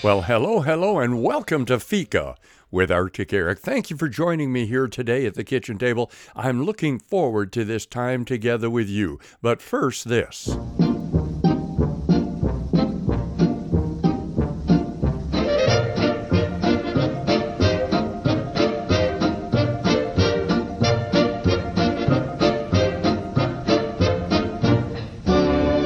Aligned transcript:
Well, 0.00 0.22
hello, 0.22 0.60
hello, 0.60 1.00
and 1.00 1.24
welcome 1.24 1.64
to 1.64 1.80
Fika 1.80 2.36
with 2.70 2.88
Arctic 2.88 3.32
Eric. 3.32 3.58
Thank 3.58 3.90
you 3.90 3.96
for 3.96 4.08
joining 4.08 4.52
me 4.52 4.64
here 4.64 4.86
today 4.86 5.26
at 5.26 5.34
the 5.34 5.42
kitchen 5.42 5.76
table. 5.76 6.08
I'm 6.36 6.64
looking 6.64 7.00
forward 7.00 7.52
to 7.54 7.64
this 7.64 7.84
time 7.84 8.24
together 8.24 8.70
with 8.70 8.88
you. 8.88 9.18
But 9.42 9.60
first, 9.60 10.08
this. 10.08 10.56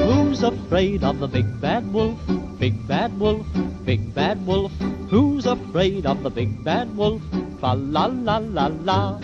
Who's 0.05 0.43
afraid 0.43 1.03
of 1.03 1.19
the 1.19 1.27
big 1.27 1.59
bad 1.59 1.91
wolf? 1.91 2.19
Big 2.59 2.87
bad 2.87 3.19
wolf, 3.19 3.45
big 3.85 4.13
bad 4.13 4.45
wolf. 4.45 4.71
Who's 5.09 5.45
afraid 5.45 6.05
of 6.05 6.23
the 6.23 6.29
big 6.29 6.63
bad 6.63 6.95
wolf? 6.95 7.21
Fa 7.59 7.75
la 7.75 8.05
la 8.05 8.37
la 8.37 8.67
la. 8.67 9.19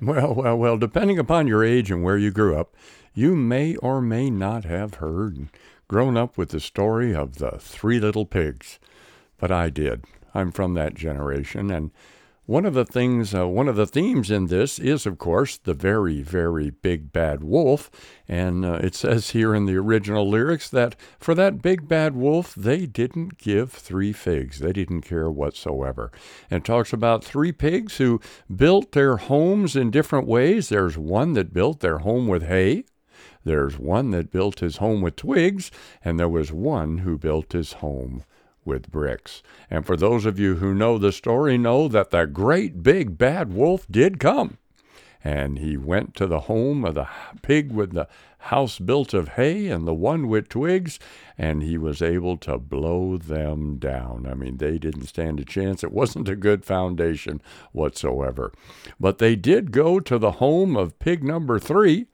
Well, 0.00 0.34
well, 0.34 0.56
well, 0.56 0.78
depending 0.78 1.18
upon 1.18 1.48
your 1.48 1.64
age 1.64 1.90
and 1.90 2.04
where 2.04 2.16
you 2.16 2.30
grew 2.30 2.56
up, 2.56 2.74
you 3.14 3.34
may 3.34 3.74
or 3.76 4.00
may 4.00 4.30
not 4.30 4.64
have 4.64 4.94
heard 4.94 5.36
and 5.36 5.48
grown 5.88 6.16
up 6.16 6.38
with 6.38 6.50
the 6.50 6.60
story 6.60 7.14
of 7.14 7.38
the 7.38 7.58
three 7.58 7.98
little 7.98 8.24
pigs. 8.24 8.78
But 9.38 9.50
I 9.50 9.68
did. 9.68 10.04
I'm 10.32 10.52
from 10.52 10.74
that 10.74 10.94
generation, 10.94 11.70
and 11.70 11.90
one 12.46 12.64
of 12.64 12.74
the 12.74 12.84
things, 12.84 13.34
uh, 13.34 13.46
one 13.46 13.66
of 13.68 13.74
the 13.74 13.86
themes 13.86 14.30
in 14.30 14.46
this 14.46 14.78
is, 14.78 15.04
of 15.04 15.18
course, 15.18 15.58
the 15.58 15.74
very, 15.74 16.22
very 16.22 16.70
big 16.70 17.12
bad 17.12 17.42
wolf. 17.42 17.90
And 18.28 18.64
uh, 18.64 18.74
it 18.74 18.94
says 18.94 19.30
here 19.30 19.52
in 19.52 19.66
the 19.66 19.76
original 19.76 20.28
lyrics 20.28 20.70
that 20.70 20.94
for 21.18 21.34
that 21.34 21.60
big 21.60 21.88
bad 21.88 22.14
wolf, 22.14 22.54
they 22.54 22.86
didn't 22.86 23.38
give 23.38 23.72
three 23.72 24.12
figs. 24.12 24.60
They 24.60 24.72
didn't 24.72 25.02
care 25.02 25.28
whatsoever. 25.28 26.12
And 26.48 26.64
talks 26.64 26.92
about 26.92 27.24
three 27.24 27.52
pigs 27.52 27.96
who 27.96 28.20
built 28.54 28.92
their 28.92 29.16
homes 29.16 29.74
in 29.74 29.90
different 29.90 30.28
ways. 30.28 30.68
There's 30.68 30.96
one 30.96 31.32
that 31.32 31.52
built 31.52 31.80
their 31.80 31.98
home 31.98 32.28
with 32.28 32.44
hay. 32.44 32.84
There's 33.42 33.78
one 33.78 34.10
that 34.10 34.30
built 34.30 34.60
his 34.60 34.78
home 34.78 35.02
with 35.02 35.16
twigs, 35.16 35.70
and 36.04 36.18
there 36.18 36.28
was 36.28 36.52
one 36.52 36.98
who 36.98 37.16
built 37.16 37.52
his 37.52 37.74
home 37.74 38.24
with 38.66 38.90
bricks. 38.90 39.42
And 39.70 39.86
for 39.86 39.96
those 39.96 40.26
of 40.26 40.38
you 40.38 40.56
who 40.56 40.74
know 40.74 40.98
the 40.98 41.12
story, 41.12 41.56
know 41.56 41.88
that 41.88 42.10
the 42.10 42.26
great 42.26 42.82
big 42.82 43.16
bad 43.16 43.52
wolf 43.52 43.86
did 43.90 44.20
come. 44.20 44.58
And 45.24 45.58
he 45.58 45.76
went 45.76 46.14
to 46.16 46.26
the 46.26 46.40
home 46.40 46.84
of 46.84 46.94
the 46.94 47.08
pig 47.42 47.72
with 47.72 47.92
the 47.92 48.08
house 48.38 48.78
built 48.78 49.12
of 49.12 49.30
hay 49.30 49.68
and 49.68 49.86
the 49.86 49.94
one 49.94 50.28
with 50.28 50.48
twigs, 50.48 51.00
and 51.36 51.62
he 51.62 51.76
was 51.76 52.00
able 52.00 52.36
to 52.36 52.58
blow 52.58 53.16
them 53.16 53.76
down. 53.78 54.26
I 54.30 54.34
mean, 54.34 54.58
they 54.58 54.78
didn't 54.78 55.06
stand 55.06 55.40
a 55.40 55.44
chance. 55.44 55.82
It 55.82 55.90
wasn't 55.92 56.28
a 56.28 56.36
good 56.36 56.64
foundation 56.64 57.42
whatsoever. 57.72 58.52
But 59.00 59.18
they 59.18 59.34
did 59.34 59.72
go 59.72 59.98
to 60.00 60.18
the 60.18 60.32
home 60.32 60.76
of 60.76 60.98
pig 61.00 61.24
number 61.24 61.58
three, 61.58 62.06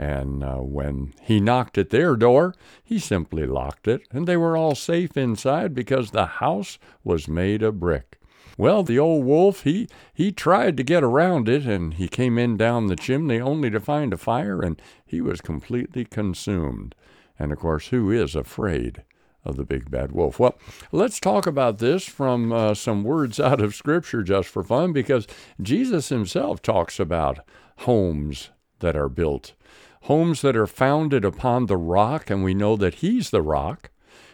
and 0.00 0.42
uh, 0.42 0.56
when 0.56 1.12
he 1.20 1.40
knocked 1.40 1.76
at 1.76 1.90
their 1.90 2.16
door, 2.16 2.54
he 2.82 2.98
simply 2.98 3.44
locked 3.44 3.86
it, 3.86 4.00
and 4.10 4.26
they 4.26 4.36
were 4.38 4.56
all 4.56 4.74
safe 4.74 5.14
inside 5.14 5.74
because 5.74 6.10
the 6.10 6.24
house 6.24 6.78
was 7.04 7.28
made 7.28 7.62
of 7.62 7.78
brick. 7.78 8.18
Well, 8.56 8.82
the 8.82 8.98
old 8.98 9.26
wolf, 9.26 9.64
he, 9.64 9.88
he 10.14 10.32
tried 10.32 10.78
to 10.78 10.82
get 10.82 11.04
around 11.04 11.50
it, 11.50 11.66
and 11.66 11.92
he 11.92 12.08
came 12.08 12.38
in 12.38 12.56
down 12.56 12.86
the 12.86 12.96
chimney 12.96 13.40
only 13.40 13.68
to 13.68 13.78
find 13.78 14.14
a 14.14 14.16
fire, 14.16 14.62
and 14.62 14.80
he 15.04 15.20
was 15.20 15.42
completely 15.42 16.06
consumed. 16.06 16.94
And 17.38 17.52
of 17.52 17.58
course, 17.58 17.88
who 17.88 18.10
is 18.10 18.34
afraid? 18.34 19.02
of 19.42 19.56
the 19.56 19.64
big 19.64 19.90
bad 19.90 20.12
wolf. 20.12 20.38
Well, 20.38 20.58
let's 20.92 21.18
talk 21.18 21.46
about 21.46 21.78
this 21.78 22.04
from 22.04 22.52
uh, 22.52 22.74
some 22.74 23.04
words 23.04 23.40
out 23.40 23.62
of 23.62 23.74
Scripture 23.74 24.22
just 24.22 24.50
for 24.50 24.62
fun, 24.62 24.92
because 24.92 25.26
Jesus 25.62 26.10
himself 26.10 26.60
talks 26.60 27.00
about 27.00 27.38
homes 27.78 28.50
that 28.80 28.96
are 28.96 29.08
built 29.08 29.54
homes 30.02 30.42
that 30.42 30.56
are 30.56 30.66
founded 30.66 31.24
upon 31.24 31.66
the 31.66 31.76
rock, 31.76 32.30
and 32.30 32.42
we 32.42 32.54
know 32.54 32.76
that 32.76 32.96
He's 32.96 33.30
the 33.30 33.42
rock. 33.42 33.90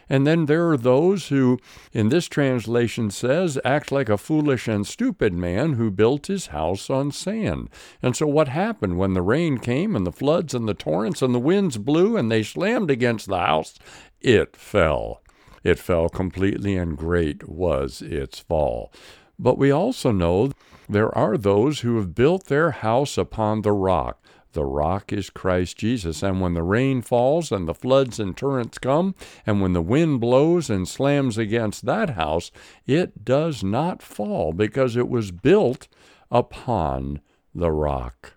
And 0.09 0.25
then 0.25 0.45
there 0.45 0.69
are 0.69 0.77
those 0.77 1.27
who, 1.27 1.59
in 1.91 2.09
this 2.09 2.27
translation 2.27 3.11
says, 3.11 3.59
act 3.65 3.91
like 3.91 4.07
a 4.07 4.17
foolish 4.17 4.67
and 4.67 4.87
stupid 4.87 5.33
man 5.33 5.73
who 5.73 5.91
built 5.91 6.27
his 6.27 6.47
house 6.47 6.89
on 6.89 7.11
sand. 7.11 7.69
And 8.01 8.15
so 8.15 8.25
what 8.25 8.47
happened 8.47 8.97
when 8.97 9.13
the 9.13 9.21
rain 9.21 9.57
came 9.57 9.95
and 9.95 10.07
the 10.07 10.13
floods 10.13 10.53
and 10.53 10.67
the 10.67 10.73
torrents 10.73 11.21
and 11.21 11.35
the 11.35 11.39
winds 11.39 11.77
blew 11.77 12.15
and 12.15 12.31
they 12.31 12.43
slammed 12.43 12.89
against 12.89 13.27
the 13.27 13.39
house? 13.39 13.77
It 14.21 14.55
fell. 14.55 15.21
It 15.63 15.77
fell 15.77 16.07
completely, 16.07 16.77
and 16.77 16.97
great 16.97 17.49
was 17.49 18.01
its 18.01 18.39
fall. 18.39 18.93
But 19.37 19.57
we 19.57 19.71
also 19.71 20.11
know 20.11 20.51
there 20.87 21.15
are 21.17 21.37
those 21.37 21.81
who 21.81 21.97
have 21.97 22.15
built 22.15 22.45
their 22.45 22.71
house 22.71 23.17
upon 23.17 23.61
the 23.61 23.73
rock. 23.73 24.23
The 24.53 24.65
rock 24.65 25.13
is 25.13 25.29
Christ 25.29 25.77
Jesus. 25.77 26.23
And 26.23 26.41
when 26.41 26.53
the 26.53 26.63
rain 26.63 27.01
falls 27.01 27.51
and 27.51 27.67
the 27.67 27.73
floods 27.73 28.19
and 28.19 28.35
torrents 28.35 28.77
come, 28.77 29.13
and 29.45 29.61
when 29.61 29.73
the 29.73 29.81
wind 29.81 30.19
blows 30.19 30.69
and 30.69 30.87
slams 30.87 31.37
against 31.37 31.85
that 31.85 32.11
house, 32.11 32.51
it 32.85 33.23
does 33.23 33.63
not 33.63 34.01
fall 34.01 34.53
because 34.53 34.95
it 34.95 35.09
was 35.09 35.31
built 35.31 35.87
upon 36.31 37.21
the 37.53 37.71
rock. 37.71 38.33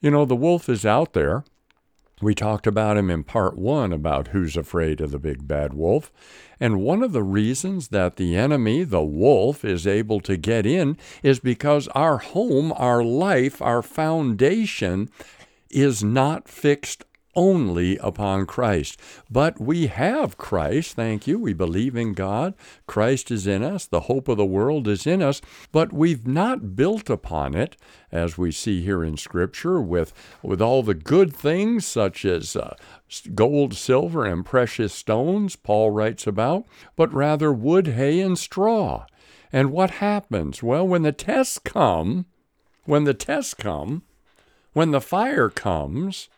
You 0.00 0.10
know, 0.10 0.24
the 0.24 0.36
wolf 0.36 0.68
is 0.68 0.86
out 0.86 1.12
there. 1.12 1.44
We 2.22 2.34
talked 2.34 2.66
about 2.66 2.98
him 2.98 3.10
in 3.10 3.24
part 3.24 3.56
one 3.56 3.92
about 3.92 4.28
who's 4.28 4.56
afraid 4.56 5.00
of 5.00 5.10
the 5.10 5.18
big 5.18 5.48
bad 5.48 5.72
wolf. 5.72 6.12
And 6.58 6.82
one 6.82 7.02
of 7.02 7.12
the 7.12 7.22
reasons 7.22 7.88
that 7.88 8.16
the 8.16 8.36
enemy, 8.36 8.84
the 8.84 9.02
wolf, 9.02 9.64
is 9.64 9.86
able 9.86 10.20
to 10.20 10.36
get 10.36 10.66
in 10.66 10.98
is 11.22 11.40
because 11.40 11.88
our 11.88 12.18
home, 12.18 12.72
our 12.76 13.02
life, 13.02 13.62
our 13.62 13.80
foundation 13.80 15.08
is 15.70 16.04
not 16.04 16.48
fixed 16.48 17.04
only 17.34 17.96
upon 17.98 18.46
Christ. 18.46 19.00
But 19.30 19.60
we 19.60 19.86
have 19.86 20.38
Christ, 20.38 20.96
thank 20.96 21.26
you. 21.26 21.38
We 21.38 21.52
believe 21.52 21.96
in 21.96 22.14
God. 22.14 22.54
Christ 22.86 23.30
is 23.30 23.46
in 23.46 23.62
us. 23.62 23.86
The 23.86 24.00
hope 24.00 24.28
of 24.28 24.36
the 24.36 24.44
world 24.44 24.88
is 24.88 25.06
in 25.06 25.22
us. 25.22 25.40
But 25.72 25.92
we've 25.92 26.26
not 26.26 26.74
built 26.74 27.08
upon 27.08 27.54
it, 27.54 27.76
as 28.10 28.36
we 28.36 28.50
see 28.50 28.82
here 28.82 29.04
in 29.04 29.16
Scripture, 29.16 29.80
with, 29.80 30.12
with 30.42 30.60
all 30.60 30.82
the 30.82 30.94
good 30.94 31.34
things 31.34 31.86
such 31.86 32.24
as 32.24 32.56
uh, 32.56 32.74
gold, 33.34 33.74
silver, 33.74 34.24
and 34.24 34.44
precious 34.44 34.92
stones, 34.92 35.56
Paul 35.56 35.90
writes 35.90 36.26
about, 36.26 36.66
but 36.96 37.12
rather 37.12 37.52
wood, 37.52 37.88
hay, 37.88 38.20
and 38.20 38.38
straw. 38.38 39.06
And 39.52 39.72
what 39.72 39.90
happens? 39.92 40.62
Well, 40.62 40.86
when 40.86 41.02
the 41.02 41.12
tests 41.12 41.58
come, 41.58 42.26
when 42.84 43.04
the 43.04 43.14
tests 43.14 43.54
come, 43.54 44.02
when 44.72 44.92
the 44.92 45.00
fire 45.00 45.48
comes, 45.48 46.28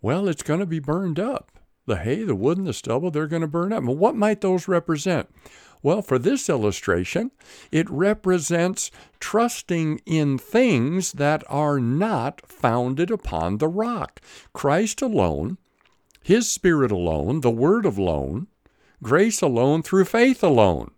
well, 0.00 0.28
it's 0.28 0.42
going 0.42 0.60
to 0.60 0.66
be 0.66 0.78
burned 0.78 1.18
up. 1.18 1.52
The 1.86 1.96
hay, 1.96 2.22
the 2.24 2.34
wood, 2.34 2.58
and 2.58 2.66
the 2.66 2.72
stubble, 2.72 3.10
they're 3.10 3.28
going 3.28 3.42
to 3.42 3.48
burn 3.48 3.72
up. 3.72 3.84
And 3.84 3.98
what 3.98 4.16
might 4.16 4.40
those 4.40 4.66
represent? 4.66 5.28
Well, 5.82 6.02
for 6.02 6.18
this 6.18 6.48
illustration, 6.48 7.30
it 7.70 7.88
represents 7.88 8.90
trusting 9.20 10.00
in 10.04 10.38
things 10.38 11.12
that 11.12 11.44
are 11.48 11.78
not 11.78 12.44
founded 12.46 13.10
upon 13.10 13.58
the 13.58 13.68
rock. 13.68 14.20
Christ 14.52 15.00
alone, 15.00 15.58
His 16.22 16.50
Spirit 16.50 16.90
alone, 16.90 17.40
the 17.40 17.50
Word 17.50 17.84
alone, 17.84 18.48
grace 19.02 19.40
alone 19.40 19.82
through 19.82 20.06
faith 20.06 20.42
alone 20.42 20.90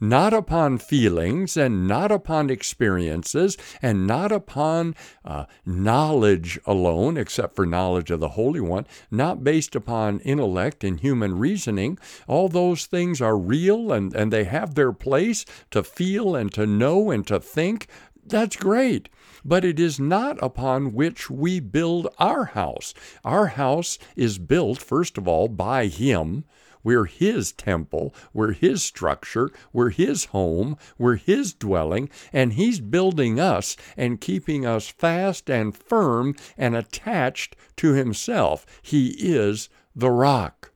not 0.00 0.32
upon 0.32 0.78
feelings 0.78 1.56
and 1.56 1.86
not 1.86 2.10
upon 2.10 2.50
experiences 2.50 3.56
and 3.82 4.06
not 4.06 4.32
upon 4.32 4.94
uh, 5.24 5.44
knowledge 5.64 6.58
alone, 6.66 7.16
except 7.16 7.54
for 7.54 7.66
knowledge 7.66 8.10
of 8.10 8.20
the 8.20 8.30
Holy 8.30 8.60
One, 8.60 8.86
not 9.10 9.44
based 9.44 9.74
upon 9.74 10.20
intellect 10.20 10.84
and 10.84 11.00
human 11.00 11.38
reasoning. 11.38 11.98
All 12.26 12.48
those 12.48 12.86
things 12.86 13.20
are 13.20 13.36
real 13.36 13.92
and, 13.92 14.14
and 14.14 14.32
they 14.32 14.44
have 14.44 14.74
their 14.74 14.92
place 14.92 15.44
to 15.70 15.82
feel 15.82 16.34
and 16.36 16.52
to 16.54 16.66
know 16.66 17.10
and 17.10 17.26
to 17.26 17.40
think. 17.40 17.86
That's 18.26 18.56
great 18.56 19.08
but 19.44 19.64
it 19.64 19.78
is 19.78 20.00
not 20.00 20.38
upon 20.42 20.92
which 20.92 21.30
we 21.30 21.60
build 21.60 22.08
our 22.18 22.46
house. 22.46 22.94
Our 23.24 23.46
house 23.48 23.98
is 24.16 24.38
built, 24.38 24.78
first 24.78 25.18
of 25.18 25.26
all, 25.28 25.48
by 25.48 25.86
Him, 25.86 26.44
we're 26.84 27.06
His 27.06 27.52
temple, 27.52 28.14
we're 28.32 28.52
His 28.52 28.82
structure, 28.82 29.50
we're 29.72 29.90
His 29.90 30.26
home, 30.26 30.76
we're 30.96 31.16
His 31.16 31.52
dwelling, 31.52 32.08
and 32.32 32.54
He's 32.54 32.80
building 32.80 33.38
us 33.38 33.76
and 33.96 34.20
keeping 34.20 34.64
us 34.64 34.88
fast 34.88 35.50
and 35.50 35.76
firm 35.76 36.34
and 36.56 36.76
attached 36.76 37.56
to 37.76 37.92
Himself. 37.92 38.64
He 38.80 39.08
is 39.18 39.68
the 39.94 40.10
rock. 40.10 40.72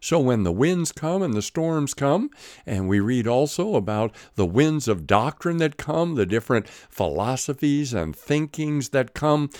So 0.00 0.20
when 0.20 0.42
the 0.42 0.52
winds 0.52 0.92
come 0.92 1.22
and 1.22 1.34
the 1.34 1.42
storms 1.42 1.94
come, 1.94 2.30
and 2.64 2.88
we 2.88 3.00
read 3.00 3.26
also 3.26 3.74
about 3.74 4.14
the 4.34 4.46
winds 4.46 4.88
of 4.88 5.06
doctrine 5.06 5.56
that 5.58 5.76
come, 5.76 6.14
the 6.14 6.26
different 6.26 6.68
philosophies 6.68 7.94
and 7.94 8.14
thinkings 8.14 8.90
that 8.90 9.14
come, 9.14 9.50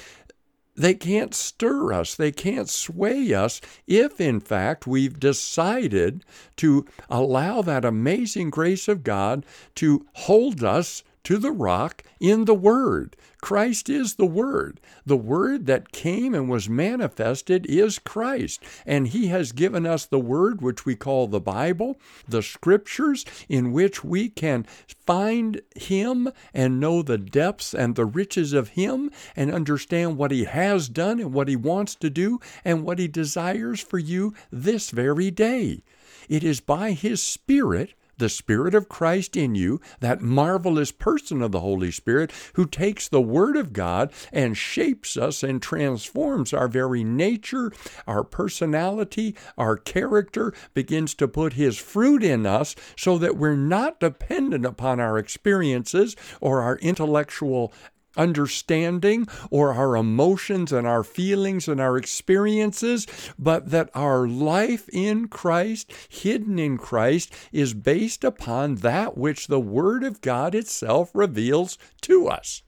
they 0.77 0.95
can't 0.95 1.35
stir 1.35 1.93
us, 1.93 2.15
they 2.15 2.31
can't 2.31 2.69
sway 2.69 3.33
us 3.33 3.61
if, 3.87 4.21
in 4.21 4.41
fact, 4.41 4.87
we've 4.87 5.19
decided 5.19 6.25
to 6.57 6.85
allow 7.09 7.63
that 7.63 7.85
amazing 7.85 8.51
grace 8.51 8.87
of 8.87 9.03
God 9.03 9.47
to 9.77 10.07
hold 10.13 10.63
us 10.63 11.03
to 11.27 11.39
the 11.39 11.51
rock 11.51 12.05
in 12.21 12.45
the 12.45 12.55
Word. 12.55 13.17
Christ 13.43 13.89
is 13.89 14.15
the 14.15 14.25
Word. 14.25 14.81
The 15.05 15.17
Word 15.17 15.67
that 15.67 15.91
came 15.91 16.37
and 16.37 16.49
was 16.49 16.69
manifested 16.69 17.67
is 17.67 17.99
Christ. 17.99 18.63
And 18.87 19.09
He 19.09 19.27
has 19.27 19.51
given 19.51 19.87
us 19.87 20.07
the 20.07 20.21
Word, 20.21 20.63
which 20.63 20.87
we 20.87 20.95
call 20.95 21.27
the 21.27 21.41
Bible, 21.41 21.99
the 22.29 22.45
Scriptures, 22.45 23.25
in 23.49 23.73
which 23.73 24.05
we 24.05 24.29
can 24.29 24.69
find 24.87 25.63
Him 25.75 26.31
and 26.55 26.79
know 26.79 27.03
the 27.03 27.19
depths 27.19 27.75
and 27.75 27.97
the 27.97 28.07
riches 28.07 28.53
of 28.53 28.69
Him 28.69 29.11
and 29.35 29.51
understand 29.51 30.19
what 30.19 30.31
He 30.31 30.45
has 30.45 30.89
done 30.89 31.19
and 31.19 31.33
what 31.33 31.49
He 31.49 31.57
wants 31.57 31.97
to 31.97 32.09
do 32.09 32.39
and 32.65 32.85
what 32.85 33.01
He 33.01 33.09
desires 33.09 33.81
for 33.81 33.99
you 33.99 34.33
this 34.53 34.91
very 34.91 35.33
day. 35.33 35.83
It 36.29 36.45
is 36.45 36.61
by 36.61 36.93
His 36.93 37.21
Spirit 37.21 37.95
the 38.19 38.29
Spirit 38.29 38.75
of 38.75 38.89
Christ 38.89 39.37
in 39.37 39.55
you, 39.55 39.81
that 40.01 40.21
marvelous 40.21 40.93
person 40.93 41.43
of 41.43 41.53
the 41.53 41.61
Holy 41.61 41.91
Spirit 41.91 42.33
who 42.55 42.67
takes 42.67 43.09
the 43.09 43.21
Word 43.21 43.57
of 43.57 43.73
God 43.73 44.13
and 44.33 44.57
shapes 44.57 45.17
us 45.17 45.43
and 45.43 45.61
transforms 45.61 46.53
our 46.53 46.69
very 46.69 47.05
nature, 47.05 47.73
our 48.07 48.25
personality, 48.25 49.35
our 49.59 49.77
character, 49.77 50.53
begins 50.75 51.15
to 51.15 51.29
put 51.29 51.55
His 51.55 51.79
fruit 51.79 52.23
in 52.23 52.47
us 52.47 52.75
so 52.97 53.19
that 53.19 53.37
we're 53.37 53.57
not 53.57 54.01
dependent 54.01 54.65
upon 54.65 55.01
our 55.01 55.19
experiences 55.19 56.17
or 56.41 56.63
our 56.63 56.77
intellectual 56.79 57.73
understanding 58.17 59.27
or 59.51 59.75
our 59.75 59.97
emotions 59.97 60.73
and 60.73 60.87
our 60.87 61.03
feelings 61.03 61.69
and 61.69 61.81
our 61.81 61.97
experiences, 61.97 63.07
but 63.39 63.71
that 63.71 63.91
our 63.95 64.27
life 64.27 64.89
in 64.93 65.29
Christ, 65.29 65.93
hidden 66.09 66.59
in 66.59 66.79
Christ, 66.79 67.33
is 67.53 67.75
based 67.75 68.25
upon 68.25 68.77
that 68.77 69.17
which 69.17 69.47
the 69.47 69.61
Word 69.61 70.05
of 70.05 70.21
God 70.21 70.55
itself 70.55 71.11
reveals 71.15 71.79
to 72.03 72.29
us. 72.29 72.63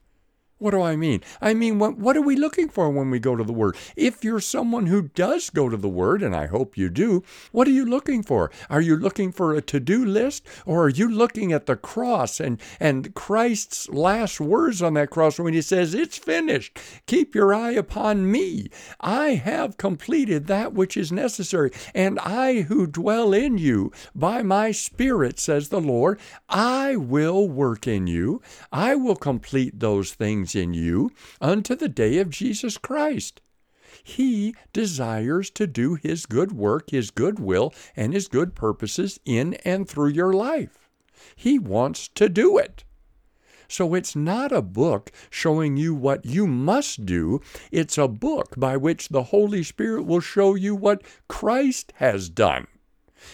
What 0.59 0.71
do 0.71 0.81
I 0.81 0.97
mean? 0.97 1.23
I 1.39 1.53
mean, 1.53 1.79
what, 1.79 1.97
what, 1.97 2.17
are 2.17 2.21
we 2.21 2.35
looking 2.35 2.67
for 2.67 2.89
when 2.89 3.09
we 3.09 3.17
go 3.17 3.37
to 3.37 3.45
the 3.45 3.53
Word? 3.53 3.77
If 3.95 4.25
you're 4.25 4.41
someone 4.41 4.87
who 4.87 5.03
does 5.03 5.49
go 5.49 5.69
to 5.69 5.77
the 5.77 5.87
Word, 5.87 6.21
and 6.21 6.35
I 6.35 6.47
hope 6.47 6.77
you 6.77 6.89
do, 6.89 7.23
what 7.53 7.65
are 7.65 7.71
you 7.71 7.85
looking 7.85 8.23
for? 8.23 8.51
Are 8.69 8.81
you 8.81 8.97
looking 8.97 9.31
for 9.31 9.55
a 9.55 9.61
to 9.61 9.79
do 9.79 10.03
list, 10.03 10.45
or 10.65 10.83
are 10.83 10.89
you 10.89 11.09
looking 11.09 11.53
at 11.53 11.65
the 11.65 11.77
cross 11.77 12.41
and, 12.41 12.61
and 12.77 13.15
Christ's 13.15 13.87
last 13.87 14.41
words 14.41 14.81
on 14.81 14.95
that 14.95 15.09
cross 15.09 15.39
when 15.39 15.53
He 15.53 15.61
says, 15.61 15.93
It's 15.93 16.17
finished? 16.17 16.77
Keep 17.07 17.35
your 17.35 17.53
eye 17.53 17.71
upon 17.71 18.29
me. 18.29 18.69
I 18.99 19.35
have 19.35 19.77
completed 19.77 20.47
that 20.47 20.73
which 20.73 20.97
is 20.97 21.09
necessary, 21.09 21.71
and 21.95 22.19
I 22.19 22.63
who 22.63 22.85
dwell 22.85 23.31
in 23.31 23.57
you 23.57 23.93
by 24.13 24.43
my 24.43 24.71
Spirit, 24.71 25.39
says 25.39 25.69
the 25.69 25.79
Lord, 25.79 26.19
I 26.49 26.97
will 26.97 27.47
work 27.47 27.87
in 27.87 28.07
you. 28.07 28.41
I 28.73 28.95
will 28.95 29.15
complete 29.15 29.79
those 29.79 30.11
things 30.11 30.48
in 30.55 30.73
you 30.73 31.11
unto 31.41 31.75
the 31.75 31.89
day 31.89 32.17
of 32.19 32.29
Jesus 32.29 32.77
Christ. 32.77 33.41
He 34.03 34.55
desires 34.71 35.49
to 35.51 35.67
do 35.67 35.95
His 35.95 36.25
good 36.25 36.51
work, 36.51 36.91
His 36.91 37.11
good 37.11 37.39
will, 37.39 37.73
and 37.95 38.13
His 38.13 38.27
good 38.27 38.55
purposes 38.55 39.19
in 39.25 39.55
and 39.65 39.87
through 39.87 40.09
your 40.09 40.33
life. 40.33 40.89
He 41.35 41.59
wants 41.59 42.07
to 42.09 42.29
do 42.29 42.57
it. 42.57 42.83
So 43.67 43.93
it's 43.93 44.15
not 44.15 44.51
a 44.51 44.63
book 44.63 45.11
showing 45.29 45.77
you 45.77 45.93
what 45.93 46.25
you 46.25 46.47
must 46.47 47.05
do. 47.05 47.39
It's 47.71 47.97
a 47.97 48.07
book 48.07 48.55
by 48.57 48.77
which 48.77 49.09
the 49.09 49.23
Holy 49.23 49.61
Spirit 49.61 50.05
will 50.05 50.21
show 50.21 50.55
you 50.55 50.75
what 50.75 51.03
Christ 51.27 51.93
has 51.97 52.29
done 52.29 52.67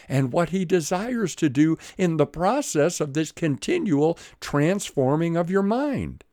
and 0.09 0.33
what 0.33 0.49
he 0.49 0.65
desires 0.65 1.35
to 1.35 1.49
do 1.49 1.77
in 1.97 2.17
the 2.17 2.25
process 2.25 2.99
of 2.99 3.13
this 3.13 3.31
continual 3.31 4.17
transforming 4.41 5.37
of 5.37 5.49
your 5.49 5.63
mind. 5.63 6.23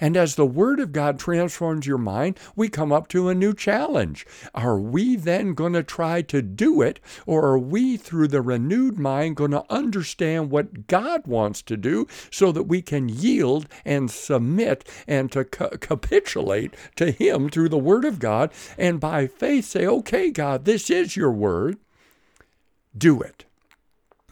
And 0.00 0.16
as 0.16 0.34
the 0.34 0.46
Word 0.46 0.80
of 0.80 0.92
God 0.92 1.18
transforms 1.18 1.86
your 1.86 1.98
mind, 1.98 2.38
we 2.56 2.68
come 2.68 2.92
up 2.92 3.08
to 3.08 3.28
a 3.28 3.34
new 3.34 3.54
challenge. 3.54 4.26
Are 4.54 4.78
we 4.78 5.16
then 5.16 5.54
going 5.54 5.72
to 5.74 5.82
try 5.82 6.22
to 6.22 6.42
do 6.42 6.82
it, 6.82 7.00
or 7.26 7.44
are 7.44 7.58
we, 7.58 7.96
through 7.96 8.28
the 8.28 8.42
renewed 8.42 8.98
mind, 8.98 9.36
going 9.36 9.50
to 9.52 9.64
understand 9.70 10.50
what 10.50 10.86
God 10.86 11.26
wants 11.26 11.62
to 11.62 11.76
do 11.76 12.06
so 12.30 12.52
that 12.52 12.64
we 12.64 12.82
can 12.82 13.08
yield 13.08 13.66
and 13.84 14.10
submit 14.10 14.88
and 15.06 15.30
to 15.32 15.44
ca- 15.44 15.76
capitulate 15.80 16.74
to 16.96 17.10
Him 17.10 17.48
through 17.48 17.68
the 17.68 17.78
Word 17.78 18.04
of 18.04 18.18
God 18.18 18.52
and 18.78 19.00
by 19.00 19.26
faith 19.26 19.64
say, 19.64 19.86
okay, 19.86 20.30
God, 20.30 20.64
this 20.64 20.90
is 20.90 21.16
your 21.16 21.32
Word. 21.32 21.78
Do 22.96 23.20
it. 23.20 23.44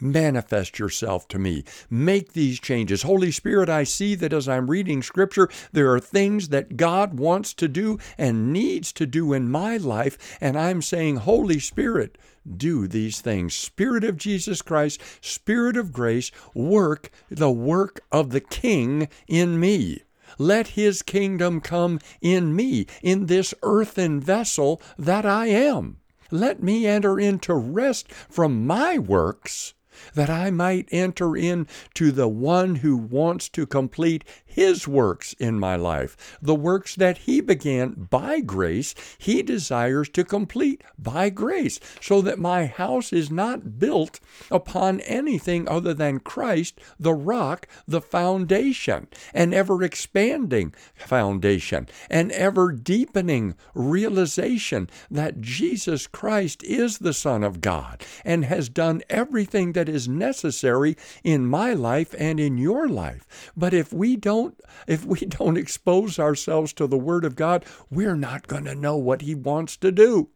Manifest 0.00 0.78
yourself 0.78 1.26
to 1.28 1.38
me. 1.38 1.64
Make 1.90 2.32
these 2.32 2.60
changes. 2.60 3.02
Holy 3.02 3.32
Spirit, 3.32 3.68
I 3.68 3.82
see 3.82 4.14
that 4.14 4.32
as 4.32 4.48
I'm 4.48 4.70
reading 4.70 5.02
Scripture, 5.02 5.48
there 5.72 5.92
are 5.92 5.98
things 5.98 6.50
that 6.50 6.76
God 6.76 7.18
wants 7.18 7.52
to 7.54 7.66
do 7.66 7.98
and 8.16 8.52
needs 8.52 8.92
to 8.92 9.06
do 9.06 9.32
in 9.32 9.50
my 9.50 9.76
life. 9.76 10.38
And 10.40 10.56
I'm 10.56 10.82
saying, 10.82 11.16
Holy 11.16 11.58
Spirit, 11.58 12.16
do 12.56 12.86
these 12.86 13.20
things. 13.20 13.54
Spirit 13.54 14.04
of 14.04 14.16
Jesus 14.16 14.62
Christ, 14.62 15.00
Spirit 15.20 15.76
of 15.76 15.92
grace, 15.92 16.30
work 16.54 17.10
the 17.28 17.50
work 17.50 18.00
of 18.12 18.30
the 18.30 18.40
King 18.40 19.08
in 19.26 19.58
me. 19.58 20.02
Let 20.38 20.68
his 20.68 21.02
kingdom 21.02 21.60
come 21.60 21.98
in 22.20 22.54
me, 22.54 22.86
in 23.02 23.26
this 23.26 23.52
earthen 23.62 24.20
vessel 24.20 24.80
that 24.96 25.26
I 25.26 25.46
am. 25.46 25.96
Let 26.30 26.62
me 26.62 26.86
enter 26.86 27.18
into 27.18 27.54
rest 27.54 28.12
from 28.12 28.66
my 28.66 28.98
works 28.98 29.74
that 30.14 30.30
I 30.30 30.50
might 30.50 30.88
enter 30.90 31.36
in 31.36 31.66
to 31.94 32.12
the 32.12 32.28
one 32.28 32.76
who 32.76 32.96
wants 32.96 33.48
to 33.50 33.66
complete 33.66 34.24
his 34.58 34.88
works 34.88 35.34
in 35.34 35.56
my 35.56 35.76
life. 35.76 36.36
The 36.42 36.52
works 36.52 36.96
that 36.96 37.18
he 37.18 37.40
began 37.40 37.90
by 38.10 38.40
grace, 38.40 38.92
he 39.16 39.40
desires 39.40 40.08
to 40.08 40.24
complete 40.24 40.82
by 40.98 41.30
grace, 41.30 41.78
so 42.00 42.20
that 42.22 42.40
my 42.40 42.66
house 42.66 43.12
is 43.12 43.30
not 43.30 43.78
built 43.78 44.18
upon 44.50 44.98
anything 45.02 45.68
other 45.68 45.94
than 45.94 46.18
Christ, 46.18 46.80
the 46.98 47.14
rock, 47.14 47.68
the 47.86 48.00
foundation, 48.00 49.06
an 49.32 49.54
ever 49.54 49.84
expanding 49.84 50.74
foundation, 50.96 51.86
an 52.10 52.32
ever 52.32 52.72
deepening 52.72 53.54
realization 53.74 54.90
that 55.08 55.40
Jesus 55.40 56.08
Christ 56.08 56.64
is 56.64 56.98
the 56.98 57.12
Son 57.12 57.44
of 57.44 57.60
God 57.60 58.02
and 58.24 58.44
has 58.46 58.68
done 58.68 59.02
everything 59.08 59.74
that 59.74 59.88
is 59.88 60.08
necessary 60.08 60.96
in 61.22 61.46
my 61.46 61.74
life 61.74 62.12
and 62.18 62.40
in 62.40 62.58
your 62.58 62.88
life. 62.88 63.52
But 63.56 63.72
if 63.72 63.92
we 63.92 64.16
don't 64.16 64.47
don't 64.48 64.60
if 64.86 65.04
we 65.04 65.18
don't 65.26 65.56
expose 65.56 66.18
ourselves 66.18 66.72
to 66.74 66.86
the 66.86 66.98
word 66.98 67.24
of 67.24 67.36
God, 67.36 67.64
we're 67.90 68.16
not 68.16 68.46
going 68.46 68.64
to 68.64 68.74
know 68.74 68.96
what 68.96 69.22
he 69.22 69.34
wants 69.34 69.76
to 69.78 69.92
do. 69.92 70.30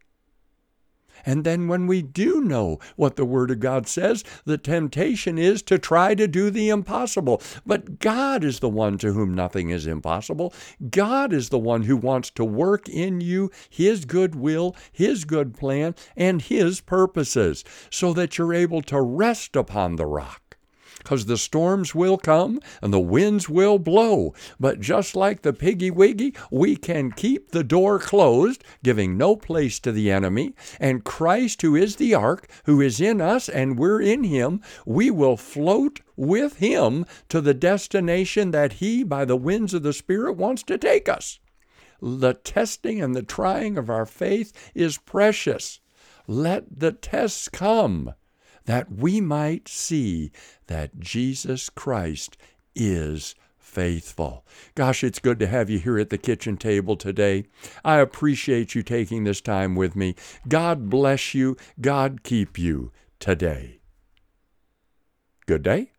And 1.25 1.43
then 1.43 1.67
when 1.67 1.87
we 1.87 2.01
do 2.01 2.41
know 2.41 2.79
what 2.95 3.15
the 3.15 3.23
Word 3.23 3.51
of 3.51 3.59
God 3.59 3.87
says, 3.87 4.23
the 4.45 4.57
temptation 4.57 5.37
is 5.37 5.61
to 5.63 5.77
try 5.77 6.15
to 6.15 6.27
do 6.27 6.49
the 6.49 6.69
impossible. 6.69 7.41
But 7.65 7.99
God 7.99 8.43
is 8.43 8.59
the 8.59 8.69
one 8.69 8.97
to 8.97 9.13
whom 9.13 9.33
nothing 9.33 9.69
is 9.69 9.87
impossible. 9.87 10.53
God 10.89 11.31
is 11.31 11.49
the 11.49 11.59
one 11.59 11.83
who 11.83 11.95
wants 11.95 12.29
to 12.31 12.43
work 12.43 12.89
in 12.89 13.21
you 13.21 13.51
His 13.69 14.05
good 14.05 14.35
will, 14.35 14.75
His 14.91 15.23
good 15.23 15.53
plan, 15.53 15.95
and 16.17 16.41
His 16.41 16.81
purposes, 16.81 17.63
so 17.89 18.11
that 18.13 18.37
you're 18.37 18.53
able 18.53 18.81
to 18.83 19.01
rest 19.01 19.55
upon 19.55 19.95
the 19.95 20.05
rock 20.05 20.42
because 21.03 21.25
the 21.25 21.37
storms 21.37 21.93
will 21.93 22.17
come 22.17 22.59
and 22.81 22.93
the 22.93 22.99
winds 22.99 23.49
will 23.49 23.77
blow. 23.77 24.33
But 24.59 24.79
just 24.79 25.15
like 25.15 25.41
the 25.41 25.53
piggy 25.53 25.91
wiggy, 25.91 26.33
we 26.49 26.75
can 26.75 27.11
keep 27.11 27.51
the 27.51 27.63
door 27.63 27.99
closed, 27.99 28.63
giving 28.83 29.17
no 29.17 29.35
place 29.35 29.79
to 29.81 29.91
the 29.91 30.11
enemy. 30.11 30.55
And 30.79 31.03
Christ, 31.03 31.61
who 31.61 31.75
is 31.75 31.97
the 31.97 32.13
ark, 32.13 32.49
who 32.65 32.81
is 32.81 33.01
in 33.01 33.21
us 33.21 33.49
and 33.49 33.77
we're 33.77 34.01
in 34.01 34.23
him, 34.23 34.61
we 34.85 35.11
will 35.11 35.37
float 35.37 35.99
with 36.15 36.57
him 36.57 37.05
to 37.29 37.41
the 37.41 37.53
destination 37.53 38.51
that 38.51 38.73
he, 38.73 39.03
by 39.03 39.25
the 39.25 39.35
winds 39.35 39.73
of 39.73 39.83
the 39.83 39.93
Spirit, 39.93 40.33
wants 40.33 40.63
to 40.63 40.77
take 40.77 41.09
us. 41.09 41.39
The 42.01 42.33
testing 42.33 43.01
and 43.01 43.15
the 43.15 43.23
trying 43.23 43.77
of 43.77 43.89
our 43.89 44.05
faith 44.05 44.71
is 44.75 44.97
precious. 44.97 45.79
Let 46.27 46.79
the 46.79 46.91
tests 46.91 47.49
come 47.49 48.13
that 48.65 48.91
we 48.91 49.21
might 49.21 49.67
see 49.67 50.31
that 50.67 50.99
Jesus 50.99 51.69
Christ 51.69 52.37
is 52.75 53.35
faithful. 53.57 54.45
Gosh, 54.75 55.03
it's 55.03 55.19
good 55.19 55.39
to 55.39 55.47
have 55.47 55.69
you 55.69 55.79
here 55.79 55.97
at 55.97 56.09
the 56.09 56.17
kitchen 56.17 56.57
table 56.57 56.95
today. 56.95 57.45
I 57.83 57.97
appreciate 57.97 58.75
you 58.75 58.83
taking 58.83 59.23
this 59.23 59.41
time 59.41 59.75
with 59.75 59.95
me. 59.95 60.15
God 60.47 60.89
bless 60.89 61.33
you. 61.33 61.57
God 61.81 62.23
keep 62.23 62.59
you 62.59 62.91
today. 63.19 63.79
Good 65.45 65.63
day. 65.63 65.91